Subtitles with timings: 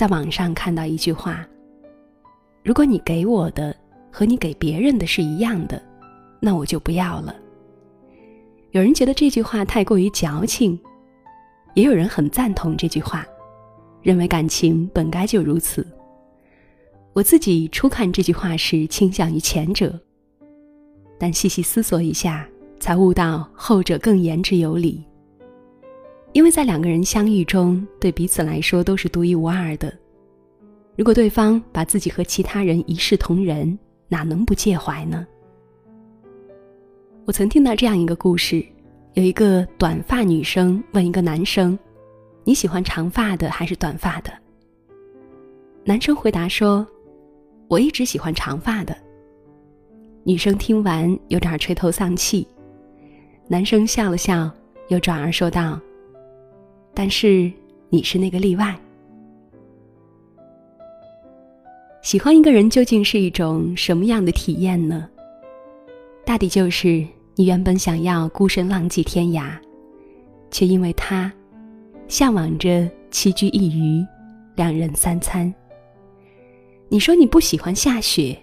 [0.00, 1.46] 在网上看到一句话
[2.64, 3.76] ：“如果你给我的
[4.10, 5.78] 和你给别人的是一样的，
[6.40, 7.36] 那我就不要了。”
[8.72, 10.80] 有人觉得这句话太过于矫情，
[11.74, 13.26] 也有人很赞同这句话，
[14.00, 15.86] 认为感情本该就如此。
[17.12, 20.00] 我自己初看这句话时倾向于前者，
[21.18, 25.04] 但细细思索一下，才悟到后者更言之有理。
[26.32, 29.92] 因为在两个人相遇中，对彼此来说都是独一无二的。
[30.96, 33.76] 如果对方把自己和其他人一视同仁，
[34.08, 35.26] 哪能不介怀呢？
[37.24, 38.64] 我曾听到这样一个故事：
[39.14, 41.78] 有一个短发女生问一个男生
[42.44, 44.32] ：“你喜欢长发的还是短发的？”
[45.84, 46.86] 男生回答说
[47.66, 48.96] ：“我一直喜欢长发的。”
[50.22, 52.46] 女生听完有点垂头丧气。
[53.48, 54.50] 男生笑了笑，
[54.88, 55.80] 又转而说道
[56.94, 57.50] ：“但是
[57.88, 58.74] 你是那个例外。”
[62.02, 65.08] 喜欢一个人究竟是一种什么样的体验呢？
[66.24, 69.50] 大抵就是你原本想要孤身浪迹天涯，
[70.50, 71.30] 却因为他，
[72.08, 74.06] 向往着栖居一隅，
[74.56, 75.52] 两人三餐。
[76.88, 78.34] 你说你不喜欢下雪，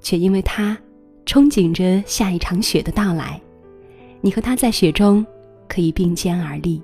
[0.00, 0.78] 却因为他，
[1.26, 3.40] 憧憬着下一场雪的到来，
[4.20, 5.26] 你和他在雪中
[5.68, 6.80] 可以并肩而立。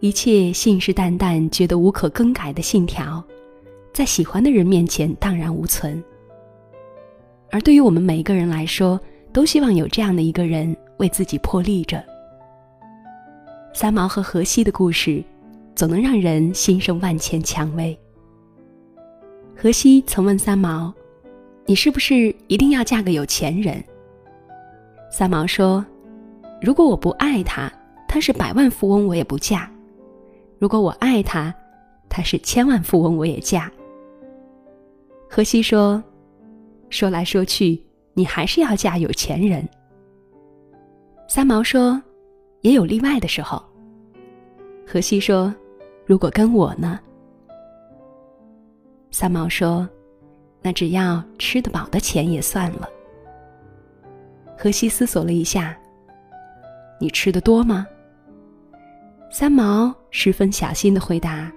[0.00, 3.22] 一切信誓旦旦、觉得无可更改的信条。
[3.92, 6.02] 在喜欢的人面前荡然无存，
[7.50, 8.98] 而对于我们每一个人来说，
[9.32, 12.02] 都希望有这样的一个人为自己破例着。
[13.74, 15.22] 三毛和荷西的故事，
[15.74, 17.98] 总能让人心生万千蔷薇。
[19.54, 20.94] 荷西曾问三毛
[21.66, 23.82] ：“你是不是一定要嫁个有钱人？”
[25.12, 25.84] 三毛说
[26.62, 27.70] ：“如果我不爱他，
[28.08, 29.68] 他是百万富翁我也不嫁；
[30.60, 31.52] 如果我爱他，
[32.10, 33.72] 他是千万富翁我也嫁。”
[35.26, 36.02] 荷西说
[36.90, 37.82] ：“说来说去，
[38.12, 39.66] 你还是要嫁有钱人。”
[41.26, 42.00] 三毛说
[42.60, 43.64] ：“也有例外的时候。”
[44.86, 45.54] 荷西说
[46.04, 47.00] ：“如果跟我呢？”
[49.10, 49.88] 三毛说
[50.60, 52.86] ：“那只要吃得饱的钱也算了。”
[54.58, 55.74] 荷西思索了一下
[57.00, 57.86] ：“你吃的多吗？”
[59.30, 61.50] 三毛十分小心的回答：“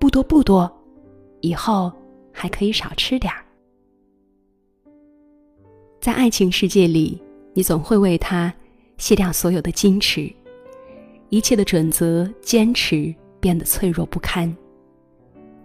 [0.00, 0.70] 不多不多，
[1.40, 1.92] 以后。”
[2.38, 3.42] 还可以少吃点儿。
[5.98, 7.18] 在爱情世界里，
[7.54, 8.52] 你总会为他
[8.98, 10.30] 卸掉所有的矜持，
[11.30, 14.54] 一切的准则、坚持变得脆弱不堪。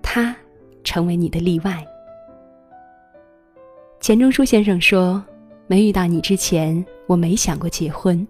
[0.01, 0.33] 他
[0.81, 1.85] 成为你的例外。
[3.99, 5.21] 钱钟书先生说
[5.67, 8.25] ：“没遇到你之前，我没想过结婚；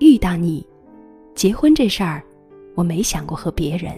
[0.00, 0.66] 遇到你，
[1.38, 2.20] 结婚这事儿，
[2.74, 3.92] 我没想过和别人。”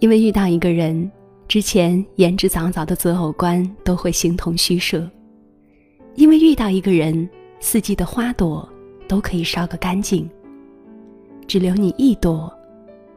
[0.00, 1.10] 因为遇到一个人，
[1.46, 5.06] 之前言之凿凿的择偶观都会形同虚设；
[6.14, 7.28] 因为遇到一个人，
[7.60, 8.66] 四季的花朵
[9.06, 10.26] 都可以烧个干净，
[11.46, 12.50] 只留你一朵，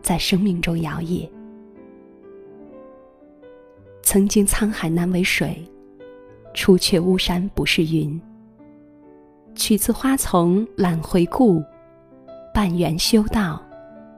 [0.02, 1.26] 在生命中摇曳。
[4.02, 5.56] 曾经沧海难为水，
[6.54, 8.22] 除却巫山不是云。
[9.60, 11.62] 取次花丛懒回顾，
[12.54, 13.62] 半缘修道，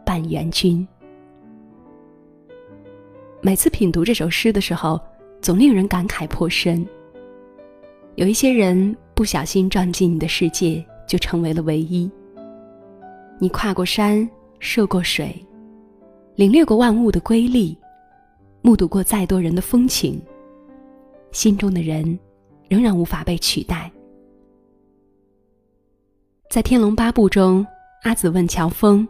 [0.05, 0.87] 半缘君。
[3.41, 5.01] 每次品读这首诗的时候，
[5.41, 6.87] 总令人感慨颇深。
[8.17, 12.09] 有一些人不小心撞进你的世界，就成为了唯一。
[13.39, 15.35] 你跨过山，涉过水，
[16.35, 17.75] 领略过万物的瑰丽，
[18.61, 20.21] 目睹过再多人的风情，
[21.31, 22.19] 心中的人
[22.69, 23.90] 仍然无法被取代。
[26.51, 27.65] 在《天龙八部》中，
[28.03, 29.07] 阿紫问乔峰：“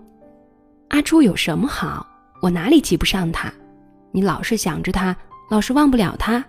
[0.90, 2.06] 阿朱有什么好？
[2.40, 3.52] 我哪里及不上他？”
[4.13, 5.18] 你老是想着他，
[5.49, 6.46] 老是忘不了他。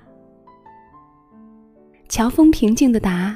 [2.11, 3.35] 乔峰平静的答：“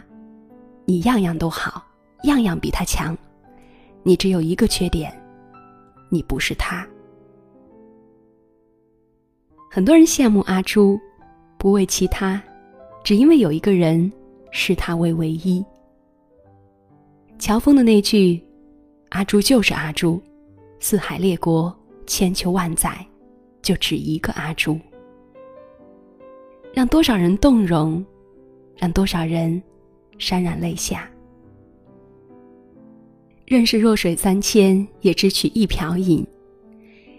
[0.84, 1.82] 你样样都好，
[2.24, 3.16] 样样比他强，
[4.02, 5.10] 你只有一个缺点，
[6.10, 6.86] 你不是他。”
[9.72, 11.00] 很多人羡慕阿朱，
[11.56, 12.38] 不为其他，
[13.02, 14.12] 只因为有一个人
[14.50, 15.64] 视他为唯一。
[17.38, 18.42] 乔峰的那句
[19.10, 20.22] ：“阿朱就是阿朱，
[20.80, 22.94] 四海列国，千秋万载。”
[23.62, 24.78] 就只一个阿朱，
[26.72, 28.04] 让多少人动容，
[28.76, 29.60] 让多少人
[30.20, 31.10] 潸然泪下。
[33.44, 36.24] 认识弱水三千，也只取一瓢饮。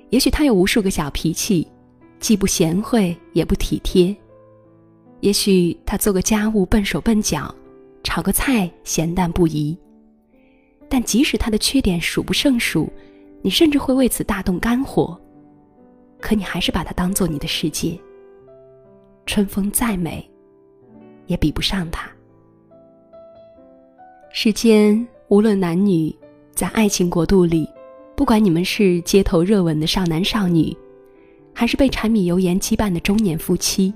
[0.10, 1.68] 也许他有无数个小脾气，
[2.18, 4.16] 既不贤惠也不体贴。
[5.20, 7.54] 也许他做个家务笨手笨脚，
[8.06, 9.78] 炒个菜咸淡不移。
[10.90, 12.90] 但即使他的缺点数不胜数，
[13.42, 15.20] 你甚至会为此大动肝火，
[16.20, 17.98] 可你还是把他当做你的世界。
[19.26, 20.26] 春风再美，
[21.26, 22.10] 也比不上他。
[24.32, 26.16] 世间无论男女，
[26.54, 27.70] 在爱情国度里，
[28.16, 30.76] 不管你们是街头热吻的少男少女，
[31.54, 33.94] 还是被柴米油盐羁绊的中年夫妻，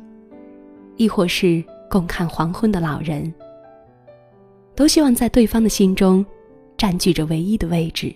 [0.97, 3.33] 亦或是共看黄昏的老人，
[4.75, 6.25] 都希望在对方的心中
[6.81, 8.11] 占据着唯一的位置。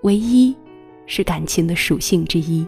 [0.00, 0.56] 唯一，
[1.04, 2.66] 是感情的属性之一。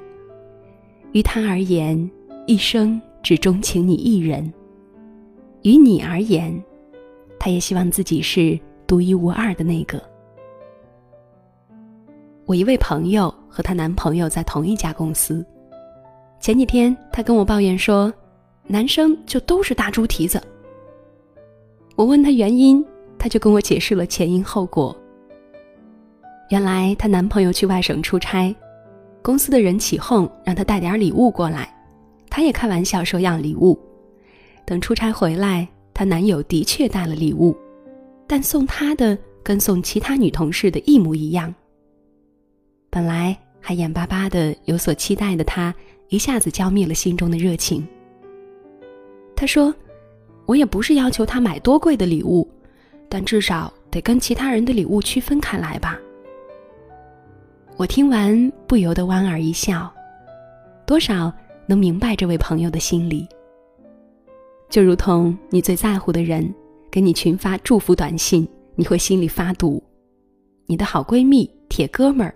[1.13, 1.99] 于他而言。
[2.47, 4.51] 一生只钟情你一人，
[5.61, 6.51] 于你而言，
[7.39, 10.03] 他也希望自己是独一无二的那个。
[12.47, 15.45] 我一位朋友和她男朋友在同一家公司，
[16.41, 18.11] 前几天她跟我抱怨说，
[18.67, 20.43] 男生就都是大猪蹄子。
[21.97, 22.83] 我问她原因，
[23.19, 24.97] 她就跟我解释了前因后果。
[26.51, 28.55] 原来她男朋友去外省出差，
[29.23, 31.75] 公司的人起哄让他带点礼物过来。
[32.31, 33.79] 她也开玩笑说要礼物，
[34.65, 37.57] 等出差回来，她男友的确带了礼物，
[38.27, 41.55] 但送她的跟送其他女同事的一模一样。
[42.91, 45.75] 本来还眼巴巴的有所期待的她，
[46.09, 47.87] 一下子浇灭了心中的热情。
[49.37, 49.75] 她说
[50.47, 52.49] ：“我也不是要求他买多贵的礼物，
[53.09, 55.99] 但至少得跟其他人的礼物区分开来吧。”
[57.77, 59.93] 我听完不由得莞尔一笑，
[60.87, 61.33] 多少。
[61.71, 63.29] 能明白这位朋友的心理，
[64.71, 66.51] 就如同你最在乎的人
[66.91, 69.79] 给你群发祝福短信，你会心里发堵；
[70.65, 72.35] 你的好闺蜜、铁哥们儿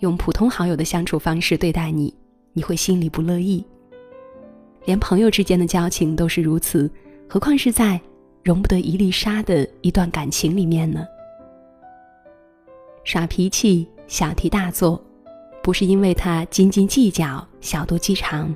[0.00, 2.14] 用普通好友的相处方式对待你，
[2.52, 3.64] 你会心里不乐意。
[4.84, 6.90] 连朋友之间的交情都是如此，
[7.26, 7.98] 何况是在
[8.46, 11.04] 容不得一粒沙的一段感情里面呢？
[13.02, 15.02] 耍脾气、小题大做，
[15.64, 18.54] 不是因为他斤斤计较、小肚鸡肠。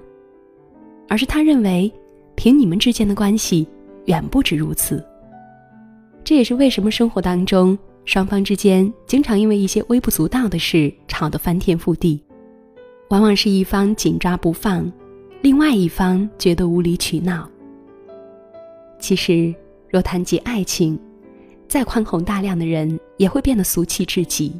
[1.08, 1.92] 而是他认为，
[2.37, 3.66] 凭你们之间的关系，
[4.04, 5.04] 远不止如此。
[6.22, 12.22] 这也是为什么生活当中双方之间经常因为一些微不足道的事吵得翻天覆地，
[13.08, 14.88] 往往是一方紧抓不放，
[15.42, 17.50] 另外一方觉得无理取闹。
[19.00, 19.52] 其实，
[19.90, 20.98] 若谈及爱情，
[21.69, 24.58] 再宽宏大量的人也会变得俗气至极，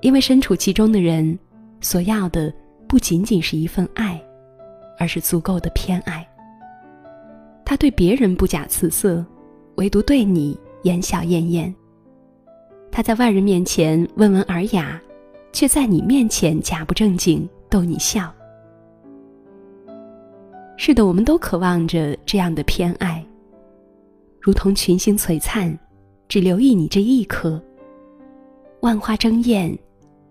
[0.00, 1.38] 因为身处其中的人
[1.80, 2.52] 所要的
[2.88, 4.20] 不仅仅是一份爱。
[4.98, 6.26] 而是足够的偏爱。
[7.66, 9.22] 他对别人不假辞色，
[9.74, 11.74] 唯独对你言笑晏晏。
[12.90, 14.98] 他在外人面前温文尔雅，
[15.52, 18.32] 却在你面前假不正经逗你笑。
[20.78, 23.22] 是的，我们都渴望着这样的偏爱，
[24.46, 25.76] 如同群星璀璨，
[26.28, 27.60] 只留意你这一颗；
[28.78, 29.76] 万花争艳，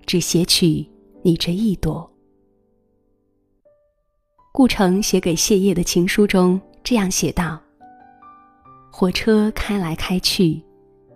[0.06, 0.90] 只撷取
[1.22, 2.10] 你这一朵。
[4.54, 7.60] 顾城写给谢烨的情书中这样写道
[8.90, 10.64] ：“火车开来开去，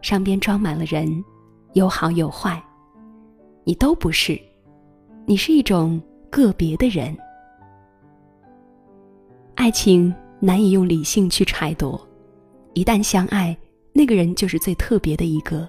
[0.02, 1.24] 上边装满了人，
[1.76, 2.62] 有好有坏，
[3.64, 4.38] 你都不是，
[5.26, 7.18] 你是一种个别的人。
[9.56, 11.98] 爱情难以用理性去揣度，
[12.74, 13.58] 一旦相爱，
[13.94, 15.68] 那个人就是最特别的一个。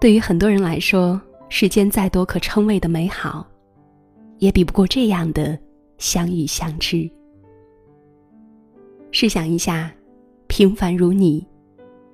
[0.00, 3.46] 对于很多人来说，世间再多可称谓的美好。”
[4.38, 5.58] 也比不过这样的
[5.96, 7.10] 相遇相知。
[9.10, 9.90] 试想一下，
[10.46, 11.42] 平凡如你，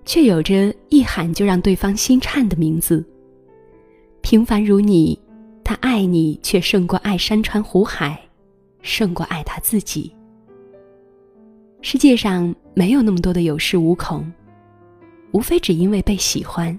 [0.04, 3.04] 却有着一喊就让对方心颤的名字；
[4.20, 5.18] 平凡如你，
[5.64, 8.16] 他爱你却胜过爱山川湖海，
[8.82, 10.14] 胜过爱他自己。
[11.82, 14.32] 世界上没有那么多的有恃无恐，
[15.32, 16.76] 无非只因为被喜欢。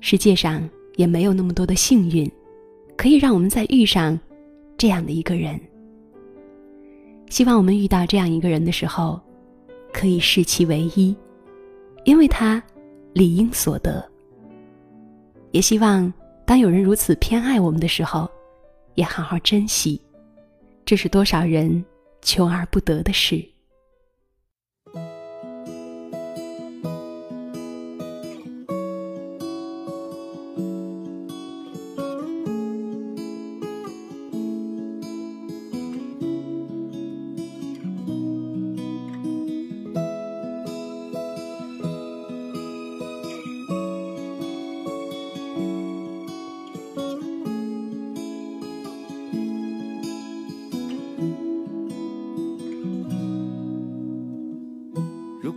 [0.00, 2.30] 世界上也没有那么多的幸运。
[2.96, 4.20] 可以让我们再遇上
[4.76, 5.58] 这样的一个人。
[7.30, 9.18] 希望我们遇到这样一个人的时候，
[9.90, 11.16] 可以视其为一，
[12.04, 12.62] 因为他
[13.14, 14.06] 理应所得。
[15.50, 16.12] 也希望
[16.44, 18.30] 当有人如此偏爱我们的时候，
[18.96, 19.98] 也好好珍惜，
[20.84, 21.82] 这是多少人
[22.22, 23.48] 求而不得的事。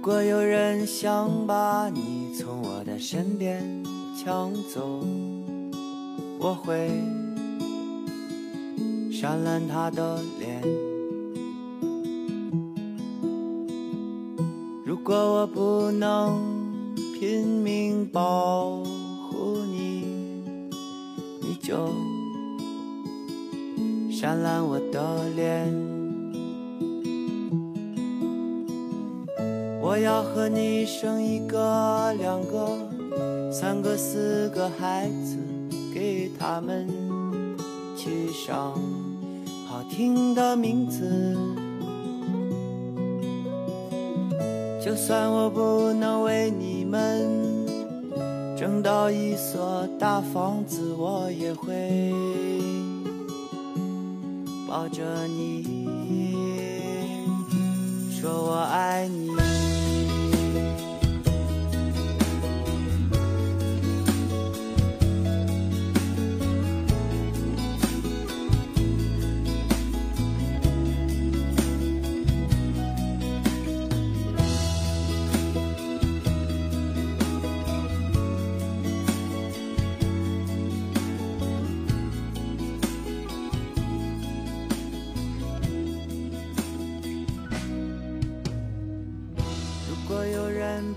[0.06, 3.64] 如果有人想把你从我的身边
[4.14, 5.00] 抢走，
[6.38, 6.90] 我会
[9.10, 10.62] 扇烂他的脸。
[14.84, 16.38] 如果我不能
[17.18, 18.84] 拼命保
[19.32, 20.04] 护你，
[21.42, 21.88] 你就
[24.12, 26.03] 扇烂我的脸。
[29.94, 32.68] 我要和你生一个、两个、
[33.52, 35.38] 三个、四个孩子，
[35.94, 36.88] 给他们
[37.96, 38.74] 起上
[39.68, 41.38] 好听的名字。
[44.84, 47.30] 就算我不能为你们
[48.58, 52.12] 挣到一所大房子，我也会
[54.68, 55.64] 抱着你，
[58.10, 59.43] 说我爱你。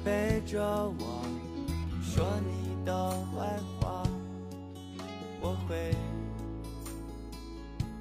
[0.05, 0.59] 背着
[0.99, 1.23] 我
[2.01, 4.03] 说你的坏话
[5.41, 5.95] 我会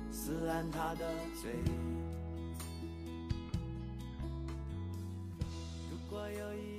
[0.09, 1.05] 撕烂他的
[1.41, 1.51] 嘴。
[5.91, 6.74] 如果有一